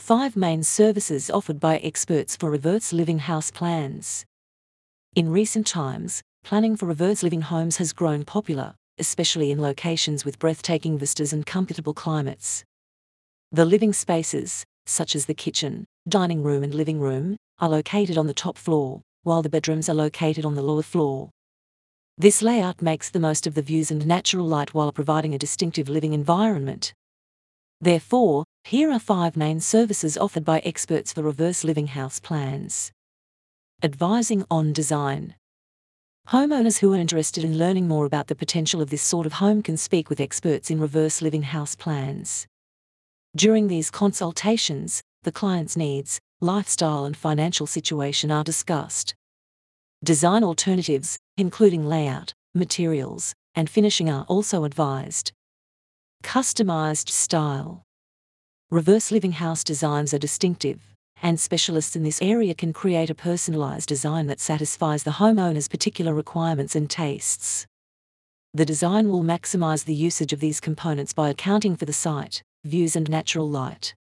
Five 0.00 0.34
main 0.34 0.62
services 0.62 1.30
offered 1.30 1.60
by 1.60 1.76
experts 1.76 2.34
for 2.34 2.50
reverse 2.50 2.92
living 2.92 3.18
house 3.20 3.50
plans. 3.50 4.24
In 5.14 5.28
recent 5.28 5.66
times, 5.66 6.22
planning 6.42 6.74
for 6.74 6.86
reverse 6.86 7.22
living 7.22 7.42
homes 7.42 7.76
has 7.76 7.92
grown 7.92 8.24
popular, 8.24 8.74
especially 8.98 9.52
in 9.52 9.60
locations 9.60 10.24
with 10.24 10.38
breathtaking 10.38 10.98
vistas 10.98 11.34
and 11.34 11.44
comfortable 11.46 11.92
climates. 11.94 12.64
The 13.52 13.66
living 13.66 13.92
spaces, 13.92 14.64
such 14.84 15.14
as 15.14 15.26
the 15.26 15.34
kitchen, 15.34 15.84
dining 16.08 16.42
room, 16.42 16.64
and 16.64 16.74
living 16.74 16.98
room, 16.98 17.36
are 17.60 17.68
located 17.68 18.16
on 18.16 18.26
the 18.26 18.34
top 18.34 18.56
floor, 18.56 19.02
while 19.22 19.42
the 19.42 19.50
bedrooms 19.50 19.88
are 19.88 19.94
located 19.94 20.44
on 20.46 20.54
the 20.54 20.62
lower 20.62 20.82
floor. 20.82 21.28
This 22.16 22.42
layout 22.42 22.82
makes 22.82 23.10
the 23.10 23.20
most 23.20 23.46
of 23.46 23.54
the 23.54 23.62
views 23.62 23.90
and 23.90 24.06
natural 24.06 24.46
light 24.46 24.72
while 24.74 24.92
providing 24.92 25.34
a 25.34 25.38
distinctive 25.38 25.90
living 25.90 26.14
environment. 26.14 26.94
Therefore, 27.80 28.44
here 28.64 28.90
are 28.90 28.98
five 28.98 29.38
main 29.38 29.58
services 29.58 30.18
offered 30.18 30.44
by 30.44 30.58
experts 30.60 31.14
for 31.14 31.22
reverse 31.22 31.64
living 31.64 31.86
house 31.86 32.20
plans. 32.20 32.92
Advising 33.82 34.44
on 34.50 34.74
design. 34.74 35.34
Homeowners 36.28 36.80
who 36.80 36.92
are 36.92 36.98
interested 36.98 37.42
in 37.42 37.56
learning 37.56 37.88
more 37.88 38.04
about 38.04 38.26
the 38.26 38.34
potential 38.34 38.82
of 38.82 38.90
this 38.90 39.00
sort 39.00 39.24
of 39.24 39.34
home 39.34 39.62
can 39.62 39.78
speak 39.78 40.10
with 40.10 40.20
experts 40.20 40.70
in 40.70 40.78
reverse 40.78 41.22
living 41.22 41.42
house 41.42 41.74
plans. 41.74 42.46
During 43.34 43.68
these 43.68 43.90
consultations, 43.90 45.02
the 45.22 45.32
client's 45.32 45.76
needs, 45.76 46.20
lifestyle, 46.40 47.06
and 47.06 47.16
financial 47.16 47.66
situation 47.66 48.30
are 48.30 48.44
discussed. 48.44 49.14
Design 50.04 50.44
alternatives, 50.44 51.18
including 51.38 51.86
layout, 51.86 52.34
materials, 52.54 53.34
and 53.54 53.70
finishing, 53.70 54.10
are 54.10 54.24
also 54.28 54.64
advised. 54.64 55.32
Customized 56.22 57.08
style. 57.08 57.82
Reverse 58.70 59.10
living 59.10 59.32
house 59.32 59.64
designs 59.64 60.14
are 60.14 60.18
distinctive, 60.18 60.80
and 61.22 61.40
specialists 61.40 61.96
in 61.96 62.04
this 62.04 62.22
area 62.22 62.54
can 62.54 62.72
create 62.72 63.10
a 63.10 63.14
personalized 63.14 63.88
design 63.88 64.26
that 64.28 64.38
satisfies 64.38 65.02
the 65.02 65.12
homeowner's 65.12 65.66
particular 65.66 66.14
requirements 66.14 66.76
and 66.76 66.88
tastes. 66.88 67.66
The 68.54 68.64
design 68.64 69.08
will 69.08 69.22
maximize 69.22 69.84
the 69.84 69.94
usage 69.94 70.32
of 70.32 70.40
these 70.40 70.60
components 70.60 71.12
by 71.12 71.30
accounting 71.30 71.74
for 71.76 71.84
the 71.84 71.92
site, 71.92 72.42
views, 72.64 72.94
and 72.94 73.08
natural 73.08 73.48
light. 73.48 73.94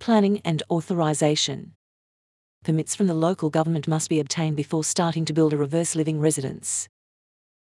Planning 0.00 0.40
and 0.44 0.62
authorization. 0.70 1.74
Permits 2.64 2.96
from 2.96 3.06
the 3.06 3.14
local 3.14 3.50
government 3.50 3.86
must 3.86 4.08
be 4.08 4.18
obtained 4.18 4.56
before 4.56 4.82
starting 4.84 5.24
to 5.24 5.32
build 5.32 5.52
a 5.52 5.56
reverse 5.56 5.94
living 5.94 6.18
residence. 6.18 6.88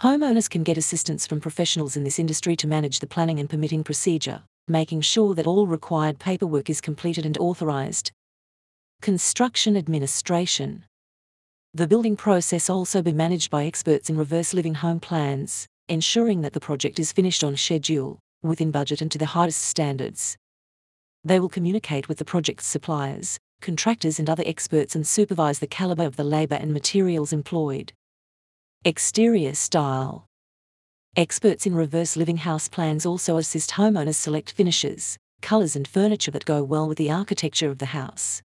Homeowners 0.00 0.50
can 0.50 0.62
get 0.62 0.76
assistance 0.76 1.26
from 1.26 1.40
professionals 1.40 1.96
in 1.96 2.04
this 2.04 2.18
industry 2.18 2.54
to 2.56 2.66
manage 2.66 3.00
the 3.00 3.06
planning 3.06 3.40
and 3.40 3.48
permitting 3.48 3.82
procedure, 3.82 4.42
making 4.68 5.00
sure 5.00 5.34
that 5.34 5.46
all 5.46 5.66
required 5.66 6.18
paperwork 6.18 6.68
is 6.68 6.82
completed 6.82 7.24
and 7.24 7.38
authorised. 7.38 8.12
Construction 9.00 9.74
administration. 9.74 10.84
The 11.72 11.86
building 11.86 12.14
process 12.14 12.68
also 12.68 13.00
be 13.00 13.12
managed 13.12 13.50
by 13.50 13.64
experts 13.64 14.10
in 14.10 14.18
reverse 14.18 14.52
living 14.52 14.74
home 14.74 15.00
plans, 15.00 15.66
ensuring 15.88 16.42
that 16.42 16.52
the 16.52 16.60
project 16.60 16.98
is 16.98 17.12
finished 17.12 17.42
on 17.42 17.56
schedule, 17.56 18.18
within 18.42 18.70
budget 18.70 19.00
and 19.00 19.10
to 19.12 19.18
the 19.18 19.24
highest 19.26 19.62
standards. 19.62 20.36
They 21.24 21.40
will 21.40 21.48
communicate 21.48 22.06
with 22.06 22.18
the 22.18 22.24
project's 22.26 22.66
suppliers, 22.66 23.38
contractors 23.62 24.18
and 24.18 24.28
other 24.28 24.44
experts 24.44 24.94
and 24.94 25.06
supervise 25.06 25.58
the 25.58 25.66
calibre 25.66 26.04
of 26.04 26.16
the 26.16 26.24
labour 26.24 26.56
and 26.56 26.74
materials 26.74 27.32
employed. 27.32 27.94
Exterior 28.86 29.52
style. 29.56 30.28
Experts 31.16 31.66
in 31.66 31.74
reverse 31.74 32.16
living 32.16 32.36
house 32.36 32.68
plans 32.68 33.04
also 33.04 33.36
assist 33.36 33.72
homeowners 33.72 34.14
select 34.14 34.52
finishes, 34.52 35.18
colours, 35.42 35.74
and 35.74 35.88
furniture 35.88 36.30
that 36.30 36.44
go 36.44 36.62
well 36.62 36.86
with 36.86 36.96
the 36.96 37.10
architecture 37.10 37.68
of 37.68 37.78
the 37.78 37.86
house. 37.86 38.42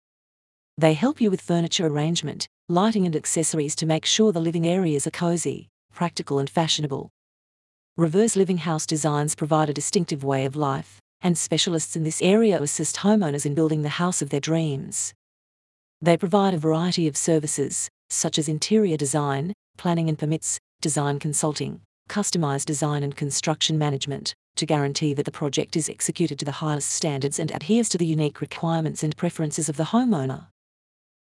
They 0.77 0.95
help 0.95 1.21
you 1.21 1.31
with 1.31 1.41
furniture 1.41 1.87
arrangement, 1.87 2.49
lighting, 2.69 3.07
and 3.07 3.15
accessories 3.15 3.77
to 3.77 3.87
make 3.87 4.05
sure 4.05 4.33
the 4.33 4.41
living 4.41 4.67
areas 4.67 5.07
are 5.07 5.13
cosy, 5.13 5.69
practical, 5.93 6.41
and 6.41 6.51
fashionable. 6.51 7.11
Reverse 7.97 8.35
living 8.35 8.59
house 8.59 8.87
designs 8.87 9.37
provide 9.37 9.71
a 9.71 9.73
distinctive 9.73 10.25
way 10.25 10.47
of 10.47 10.57
life, 10.57 10.99
and 11.23 11.39
specialists 11.39 11.95
in 11.95 12.03
this 12.03 12.21
area 12.21 12.61
assist 12.61 12.97
homeowners 12.97 13.47
in 13.47 13.55
building 13.55 13.83
the 13.83 14.01
house 14.03 14.21
of 14.21 14.31
their 14.31 14.41
dreams. 14.41 15.15
They 16.03 16.17
provide 16.17 16.55
a 16.55 16.59
variety 16.59 17.07
of 17.07 17.17
services, 17.17 17.89
such 18.11 18.37
as 18.37 18.49
interior 18.49 18.97
design, 18.97 19.55
planning 19.85 20.09
and 20.09 20.19
permits, 20.19 20.59
design 20.81 21.19
consulting, 21.19 21.79
customized 22.09 22.65
design 22.65 23.03
and 23.03 23.17
construction 23.17 23.77
management, 23.77 24.35
to 24.57 24.65
guarantee 24.65 25.13
that 25.13 25.27
the 25.27 25.31
project 25.31 25.77
is 25.77 25.91
executed 25.91 26.39
to 26.39 26.45
the 26.47 26.53
highest 26.53 26.89
standards 26.89 27.39
and 27.39 27.51
adheres 27.51 27.91
to 27.91 27.99
the 27.99 28.07
unique 28.07 28.41
requirements 28.41 29.03
and 29.03 29.15
preferences 29.15 29.69
of 29.69 29.77
the 29.77 29.85
homeowner. 29.93 30.47